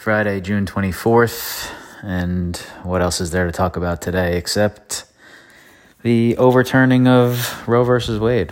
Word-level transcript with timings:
Friday, 0.00 0.40
June 0.40 0.64
24th. 0.64 1.70
And 2.02 2.56
what 2.84 3.02
else 3.02 3.20
is 3.20 3.32
there 3.32 3.44
to 3.44 3.52
talk 3.52 3.76
about 3.76 4.00
today 4.00 4.38
except 4.38 5.04
the 6.00 6.38
overturning 6.38 7.06
of 7.06 7.68
Roe 7.68 7.84
versus 7.84 8.18
Wade? 8.18 8.50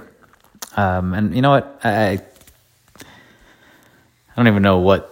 Um, 0.76 1.14
and 1.14 1.34
you 1.34 1.40
know 1.40 1.53
what? 1.53 1.80
I, 1.82 2.21
I 3.00 3.00
don't 4.37 4.46
even 4.46 4.62
know 4.62 4.80
what 4.80 5.11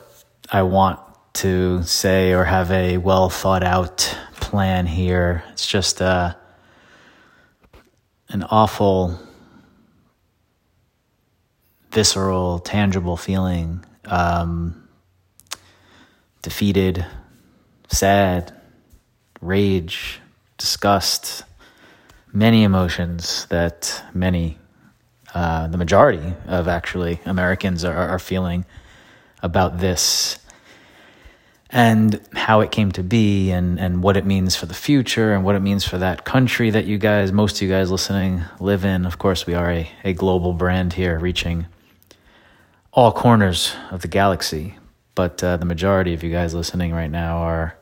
I 0.53 0.61
want 0.61 1.01
to 1.37 1.83
say 1.85 2.33
or 2.33 2.45
have 2.45 2.71
a 2.71 2.99
well 2.99 3.31
thought 3.31 3.63
out 3.63 4.15
plan 4.35 4.85
here. 4.85 5.43
It's 5.53 5.67
just 5.67 6.03
uh, 6.03 6.35
an 8.29 8.43
awful, 8.43 9.19
visceral, 11.93 12.59
tangible 12.59 13.17
feeling. 13.17 13.83
Um, 14.05 14.86
defeated, 16.47 17.05
sad, 17.89 18.55
rage, 19.41 20.21
disgust, 20.59 21.43
many 22.33 22.63
emotions 22.63 23.47
that 23.47 24.01
many, 24.15 24.57
uh, 25.35 25.67
the 25.67 25.77
majority 25.77 26.35
of 26.47 26.69
actually 26.69 27.21
Americans 27.25 27.85
are, 27.85 27.97
are 27.97 28.21
feeling 28.21 28.65
about 29.43 29.81
this 29.81 30.39
and 31.69 32.21
how 32.33 32.61
it 32.61 32.71
came 32.71 32.93
to 32.93 33.03
be 33.03 33.51
and, 33.51 33.81
and 33.81 34.05
what 34.05 34.17
it 34.17 34.25
means 34.25 34.55
for 34.55 34.67
the 34.67 34.75
future 34.89 35.35
and 35.35 35.43
what 35.43 35.57
it 35.57 35.61
means 35.61 35.85
for 35.85 35.99
that 35.99 36.25
country 36.25 36.71
that 36.71 36.85
you 36.85 36.97
guys, 36.97 37.33
most 37.33 37.57
of 37.57 37.63
you 37.63 37.69
guys 37.69 37.91
listening, 37.91 38.45
live 38.61 38.85
in. 38.85 39.05
Of 39.05 39.19
course, 39.19 39.49
we 39.49 39.55
are 39.55 39.73
a, 39.73 39.91
a 40.05 40.13
global 40.13 40.53
brand 40.53 40.93
here 40.93 41.19
reaching 41.19 41.67
all 42.93 43.11
corners 43.11 43.75
of 43.91 44.03
the 44.03 44.09
galaxy 44.09 44.77
but 45.17 45.43
uh, 45.43 45.57
the 45.57 45.65
majority 45.65 46.15
of 46.15 46.23
you 46.23 46.31
guys 46.31 46.55
listening 46.55 46.93
right 46.93 47.11
now 47.11 47.39
are 47.39 47.77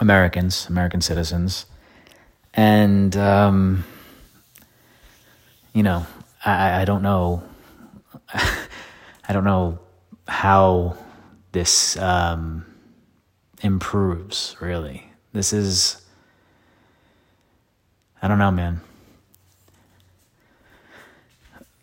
Americans, 0.00 0.66
American 0.68 1.00
citizens, 1.00 1.64
and 2.52 3.16
um, 3.16 3.84
you 5.72 5.82
know, 5.82 6.04
I, 6.44 6.82
I 6.82 6.84
don't 6.84 7.02
know, 7.02 7.42
I 8.34 9.32
don't 9.32 9.44
know 9.44 9.78
how 10.28 10.98
this 11.52 11.96
um, 11.96 12.66
improves. 13.62 14.56
Really, 14.60 15.10
this 15.32 15.54
is, 15.54 16.02
I 18.20 18.28
don't 18.28 18.38
know, 18.38 18.50
man 18.50 18.82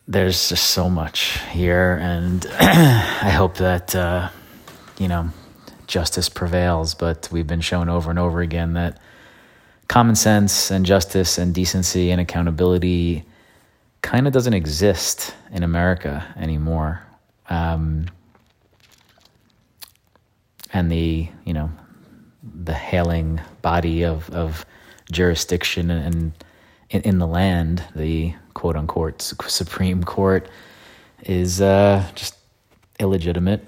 there's 0.09 0.49
just 0.49 0.71
so 0.71 0.89
much 0.89 1.39
here, 1.51 1.95
and 2.01 2.43
I 2.59 3.29
hope 3.29 3.57
that 3.57 3.95
uh, 3.95 4.29
you 4.97 5.07
know 5.07 5.29
justice 5.85 6.29
prevails. 6.29 6.95
But 6.95 7.29
we've 7.31 7.45
been 7.45 7.61
shown 7.61 7.89
over 7.89 8.09
and 8.09 8.17
over 8.17 8.41
again 8.41 8.73
that 8.73 8.99
common 9.87 10.15
sense 10.15 10.71
and 10.71 10.83
justice 10.83 11.37
and 11.37 11.53
decency 11.53 12.09
and 12.09 12.19
accountability 12.19 13.23
kind 14.01 14.25
of 14.25 14.33
doesn't 14.33 14.53
exist 14.53 15.35
in 15.51 15.61
America 15.61 16.25
anymore. 16.35 17.01
Um, 17.47 18.07
and 20.73 20.91
the 20.91 21.29
you 21.45 21.53
know 21.53 21.69
the 22.63 22.73
hailing 22.73 23.39
body 23.61 24.05
of 24.05 24.27
of 24.31 24.65
jurisdiction 25.11 25.91
and 25.91 26.33
in, 26.89 27.01
in 27.01 27.19
the 27.19 27.27
land, 27.27 27.83
the 27.95 28.33
quote 28.53 28.75
unquote 28.75 29.21
Supreme 29.21 30.03
Court, 30.03 30.49
is 31.23 31.61
uh, 31.61 32.05
just 32.15 32.35
illegitimate. 32.99 33.65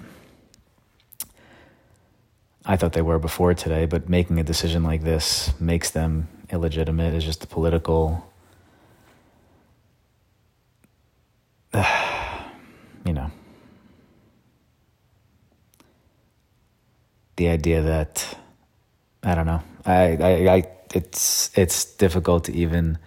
I 2.64 2.76
thought 2.76 2.92
they 2.92 3.02
were 3.02 3.18
before 3.18 3.54
today, 3.54 3.86
but 3.86 4.08
making 4.08 4.38
a 4.38 4.44
decision 4.44 4.84
like 4.84 5.02
this 5.02 5.52
makes 5.60 5.90
them 5.90 6.28
illegitimate. 6.50 7.14
Is 7.14 7.24
just 7.24 7.42
a 7.42 7.46
political, 7.46 8.30
you 11.74 13.12
know, 13.12 13.30
the 17.36 17.48
idea 17.48 17.82
that 17.82 18.38
I 19.24 19.34
don't 19.34 19.46
know. 19.46 19.62
I, 19.84 20.16
I, 20.16 20.54
I 20.54 20.66
it's 20.94 21.50
it's 21.56 21.84
difficult 21.84 22.44
to 22.44 22.52
even 22.52 22.98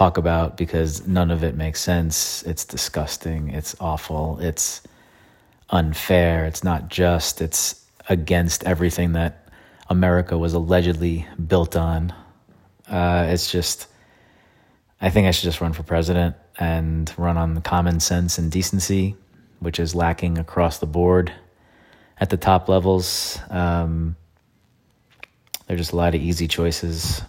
talk 0.00 0.16
about 0.16 0.56
because 0.56 1.06
none 1.06 1.30
of 1.30 1.44
it 1.44 1.54
makes 1.54 1.78
sense. 1.78 2.42
It's 2.44 2.64
disgusting. 2.64 3.50
It's 3.50 3.76
awful. 3.80 4.38
It's 4.40 4.80
unfair. 5.68 6.46
It's 6.46 6.64
not 6.64 6.88
just. 6.88 7.42
It's 7.42 7.84
against 8.08 8.64
everything 8.64 9.12
that 9.12 9.46
America 9.90 10.38
was 10.38 10.54
allegedly 10.54 11.26
built 11.46 11.76
on. 11.76 12.14
Uh, 12.88 13.26
it's 13.28 13.52
just. 13.52 13.88
I 15.02 15.10
think 15.10 15.26
I 15.26 15.32
should 15.32 15.44
just 15.44 15.60
run 15.60 15.74
for 15.74 15.82
president 15.82 16.34
and 16.58 17.12
run 17.18 17.36
on 17.36 17.60
common 17.60 18.00
sense 18.00 18.38
and 18.38 18.50
decency, 18.50 19.16
which 19.58 19.78
is 19.78 19.94
lacking 19.94 20.38
across 20.38 20.78
the 20.78 20.86
board 20.86 21.30
at 22.16 22.30
the 22.30 22.38
top 22.38 22.70
levels. 22.70 23.38
Um, 23.50 24.16
there's 25.66 25.80
just 25.80 25.92
a 25.92 25.96
lot 25.96 26.14
of 26.14 26.22
easy 26.22 26.48
choices 26.48 27.20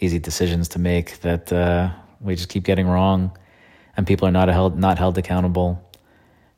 easy 0.00 0.18
decisions 0.18 0.68
to 0.68 0.78
make 0.78 1.20
that 1.20 1.52
uh, 1.52 1.90
we 2.20 2.34
just 2.34 2.48
keep 2.48 2.64
getting 2.64 2.86
wrong, 2.86 3.36
and 3.96 4.06
people 4.06 4.26
are 4.28 4.32
not 4.32 4.48
held 4.48 4.78
not 4.78 4.98
held 4.98 5.18
accountable, 5.18 5.82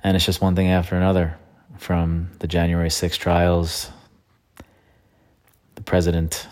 and 0.02 0.16
it's 0.16 0.24
just 0.24 0.40
one 0.40 0.54
thing 0.54 0.68
after 0.68 0.96
another. 0.96 1.38
From 1.76 2.30
the 2.40 2.48
January 2.48 2.90
6 2.90 3.16
trials, 3.18 3.90
the 5.76 5.82
president 5.82 6.48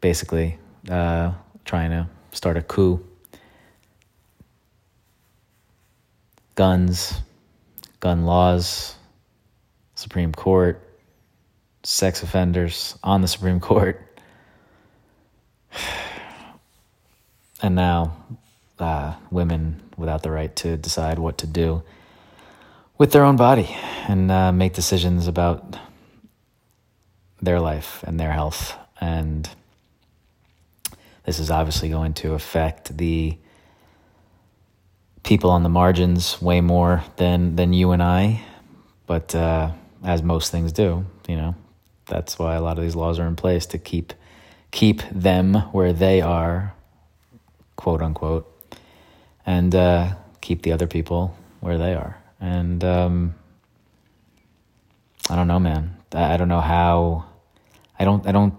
basically 0.00 0.56
uh, 0.88 1.32
trying 1.64 1.90
to 1.90 2.08
start 2.30 2.56
a 2.56 2.62
coup, 2.62 3.04
guns, 6.54 7.20
gun 7.98 8.24
laws, 8.24 8.94
Supreme 9.96 10.32
Court, 10.32 10.80
sex 11.82 12.22
offenders 12.22 12.96
on 13.02 13.20
the 13.20 13.28
Supreme 13.28 13.58
Court 13.58 14.07
and 17.62 17.74
now 17.74 18.16
uh, 18.78 19.14
women 19.30 19.80
without 19.96 20.22
the 20.22 20.30
right 20.30 20.54
to 20.56 20.76
decide 20.76 21.18
what 21.18 21.38
to 21.38 21.46
do 21.46 21.82
with 22.96 23.12
their 23.12 23.24
own 23.24 23.36
body 23.36 23.68
and 24.08 24.30
uh, 24.30 24.52
make 24.52 24.74
decisions 24.74 25.26
about 25.26 25.78
their 27.40 27.60
life 27.60 28.02
and 28.06 28.18
their 28.18 28.32
health. 28.32 28.76
And 29.00 29.48
this 31.24 31.38
is 31.38 31.50
obviously 31.50 31.88
going 31.88 32.14
to 32.14 32.34
affect 32.34 32.96
the 32.96 33.36
people 35.22 35.50
on 35.50 35.62
the 35.62 35.68
margins 35.68 36.40
way 36.40 36.60
more 36.60 37.04
than 37.16 37.56
than 37.56 37.72
you 37.72 37.92
and 37.92 38.02
I. 38.02 38.42
But 39.06 39.34
uh, 39.34 39.72
as 40.04 40.22
most 40.22 40.50
things 40.50 40.72
do, 40.72 41.06
you 41.28 41.36
know, 41.36 41.54
that's 42.06 42.38
why 42.38 42.54
a 42.54 42.60
lot 42.60 42.78
of 42.78 42.84
these 42.84 42.96
laws 42.96 43.18
are 43.18 43.26
in 43.26 43.36
place 43.36 43.66
to 43.66 43.78
keep 43.78 44.12
keep 44.70 45.02
them 45.10 45.54
where 45.72 45.92
they 45.92 46.20
are 46.20 46.74
quote 47.78 48.02
unquote, 48.02 48.46
and 49.46 49.74
uh, 49.74 50.14
keep 50.42 50.62
the 50.62 50.72
other 50.72 50.86
people 50.86 51.34
where 51.60 51.78
they 51.78 51.94
are. 51.94 52.20
And 52.40 52.84
um, 52.84 53.34
I 55.30 55.36
don't 55.36 55.46
know, 55.46 55.60
man. 55.60 55.96
I 56.12 56.36
don't 56.36 56.48
know 56.48 56.60
how. 56.60 57.24
I 57.98 58.04
don't. 58.04 58.26
I 58.26 58.32
don't. 58.32 58.54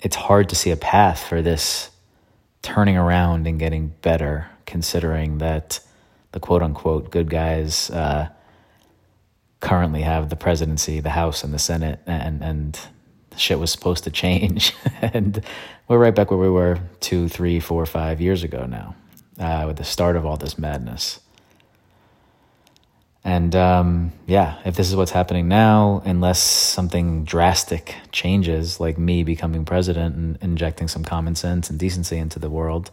It's 0.00 0.16
hard 0.16 0.48
to 0.50 0.56
see 0.56 0.70
a 0.70 0.76
path 0.76 1.22
for 1.22 1.42
this 1.42 1.90
turning 2.62 2.96
around 2.96 3.46
and 3.46 3.58
getting 3.58 3.88
better, 4.00 4.48
considering 4.64 5.38
that 5.38 5.80
the 6.32 6.40
quote 6.40 6.62
unquote 6.62 7.10
good 7.10 7.28
guys 7.28 7.90
uh, 7.90 8.28
currently 9.60 10.02
have 10.02 10.28
the 10.28 10.36
presidency, 10.36 11.00
the 11.00 11.10
House, 11.10 11.42
and 11.42 11.52
the 11.52 11.58
Senate, 11.58 12.00
and 12.06 12.42
and 12.42 12.78
shit 13.36 13.58
was 13.58 13.70
supposed 13.70 14.04
to 14.04 14.10
change. 14.10 14.74
and 15.00 15.42
we're 15.88 15.98
right 15.98 16.14
back 16.14 16.30
where 16.30 16.40
we 16.40 16.50
were 16.50 16.78
two, 17.00 17.28
three, 17.28 17.60
four, 17.60 17.86
five 17.86 18.20
years 18.20 18.42
ago 18.42 18.66
now, 18.66 18.94
uh, 19.38 19.64
with 19.66 19.76
the 19.76 19.84
start 19.84 20.16
of 20.16 20.24
all 20.24 20.36
this 20.36 20.58
madness. 20.58 21.20
And 23.26 23.56
um, 23.56 24.12
yeah, 24.26 24.58
if 24.66 24.76
this 24.76 24.88
is 24.88 24.96
what's 24.96 25.10
happening 25.10 25.48
now, 25.48 26.02
unless 26.04 26.38
something 26.38 27.24
drastic 27.24 27.94
changes, 28.12 28.80
like 28.80 28.98
me 28.98 29.24
becoming 29.24 29.64
president 29.64 30.14
and 30.14 30.38
injecting 30.42 30.88
some 30.88 31.04
common 31.04 31.34
sense 31.34 31.70
and 31.70 31.78
decency 31.78 32.18
into 32.18 32.38
the 32.38 32.50
world 32.50 32.90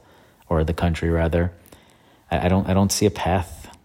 or 0.47 0.63
the 0.63 0.73
country, 0.73 1.09
rather, 1.09 1.51
I, 2.29 2.45
I 2.45 2.47
don't, 2.47 2.69
I 2.69 2.73
don't 2.73 2.93
see 2.93 3.05
a 3.05 3.11
path 3.11 3.77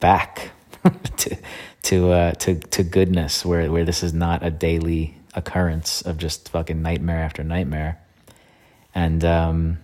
back 0.00 0.52
to 1.18 1.36
to 1.82 2.12
uh, 2.12 2.32
to 2.32 2.54
to 2.54 2.82
goodness 2.82 3.44
where 3.44 3.70
where 3.70 3.84
this 3.84 4.02
is 4.02 4.12
not 4.12 4.44
a 4.44 4.50
daily 4.50 5.16
occurrence 5.34 6.02
of 6.02 6.18
just 6.18 6.48
fucking 6.48 6.82
nightmare 6.82 7.22
after 7.22 7.44
nightmare. 7.44 8.00
And 8.94 9.24
um, 9.24 9.78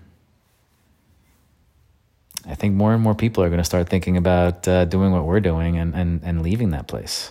I 2.46 2.54
think 2.54 2.74
more 2.74 2.92
and 2.92 3.02
more 3.02 3.14
people 3.14 3.44
are 3.44 3.48
going 3.48 3.58
to 3.58 3.64
start 3.64 3.88
thinking 3.88 4.16
about 4.16 4.66
uh, 4.66 4.84
doing 4.84 5.12
what 5.12 5.24
we're 5.24 5.40
doing 5.40 5.78
and, 5.78 5.94
and, 5.94 6.22
and 6.22 6.42
leaving 6.42 6.70
that 6.70 6.88
place. 6.88 7.30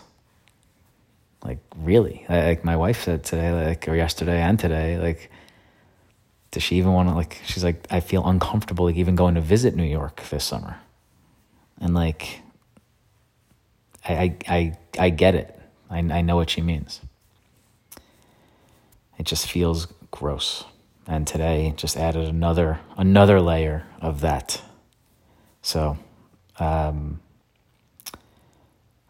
Like, 1.44 1.60
really? 1.75 2.25
Like, 2.30 2.63
my 2.63 2.77
wife 2.77 3.04
said 3.04 3.24
today, 3.25 3.51
like, 3.51 3.88
or 3.88 3.95
yesterday 3.95 4.42
and 4.42 4.57
today, 4.57 4.98
like, 4.98 5.30
does 6.51 6.63
she 6.63 6.77
even 6.77 6.94
want 6.94 7.10
to, 7.10 7.15
like, 7.15 7.42
she's 7.45 7.63
like, 7.63 7.86
I 7.89 8.00
feel 8.00 8.25
uncomfortable, 8.25 8.86
like, 8.86 8.95
even 8.95 9.15
going 9.15 9.36
to 9.36 9.42
visit 9.42 9.75
New 9.75 9.83
York 9.83 10.21
this 10.30 10.45
summer. 10.45 10.77
And, 11.81 11.94
like, 11.94 12.39
I, 14.07 14.13
I, 14.13 14.38
I, 14.48 14.77
I 14.98 15.10
get 15.10 15.36
it. 15.36 15.60
I, 15.89 15.98
I 15.98 16.21
know 16.21 16.38
what 16.38 16.50
she 16.50 16.62
means. 16.62 17.01
It 19.23 19.27
just 19.27 19.49
feels 19.49 19.87
gross. 20.11 20.65
And 21.07 21.25
today 21.25 21.73
just 21.77 21.95
added 21.95 22.27
another, 22.27 22.81
another 22.97 23.39
layer 23.39 23.85
of 24.01 24.19
that. 24.19 24.61
So, 25.61 25.97
um, 26.59 27.21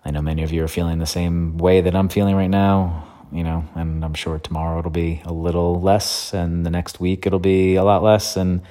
I 0.06 0.12
know 0.12 0.22
many 0.22 0.44
of 0.44 0.52
you 0.52 0.64
are 0.64 0.68
feeling 0.68 1.00
the 1.00 1.08
same 1.08 1.58
way 1.58 1.82
that 1.82 1.96
I'm 1.96 2.10
feeling 2.10 2.36
right 2.36 2.46
now, 2.46 3.08
you 3.32 3.44
know, 3.44 3.68
and 3.74 4.06
I'm 4.06 4.14
sure 4.14 4.38
tomorrow 4.38 4.78
it'll 4.78 4.92
be 4.92 5.24
a 5.26 5.34
little 5.34 5.82
less, 5.82 6.32
and 6.32 6.64
the 6.64 6.70
next 6.70 7.00
week 7.00 7.26
it'll 7.26 7.40
be 7.40 7.74
a 7.74 7.84
lot 7.84 8.04
less, 8.04 8.38
and 8.38 8.62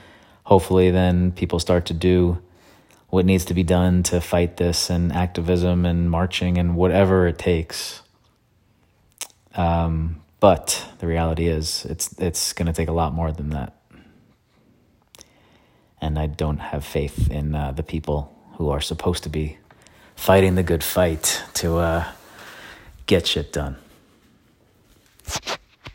hopefully 0.45 0.93
then 0.93 1.33
people 1.33 1.59
start 1.59 1.87
to 1.87 1.93
do 1.93 2.41
what 3.09 3.27
needs 3.27 3.47
to 3.47 3.55
be 3.55 3.65
done 3.65 4.05
to 4.05 4.21
fight 4.21 4.59
this, 4.59 4.91
and 4.91 5.13
activism 5.13 5.87
and 5.87 6.09
marching 6.09 6.57
and 6.57 6.77
whatever 6.77 7.27
it 7.27 7.37
takes. 7.37 8.03
Um, 9.57 10.23
but 10.43 10.85
the 10.99 11.07
reality 11.07 11.47
is, 11.47 11.85
it's 11.85 12.19
it's 12.19 12.53
going 12.53 12.67
to 12.67 12.73
take 12.73 12.89
a 12.89 12.93
lot 12.93 13.15
more 13.15 13.31
than 13.31 13.51
that, 13.51 13.77
and 16.01 16.19
I 16.19 16.27
don't 16.27 16.59
have 16.59 16.85
faith 16.85 17.31
in 17.31 17.55
uh, 17.55 17.71
the 17.71 17.85
people 17.85 18.35
who 18.57 18.69
are 18.71 18.81
supposed 18.81 19.23
to 19.23 19.29
be 19.29 19.59
fighting 20.17 20.57
the 20.57 20.65
good 20.65 20.83
fight 20.83 21.45
to 21.55 21.79
uh, 21.79 22.05
get 23.07 23.29
shit 23.29 23.53
done. 23.53 23.77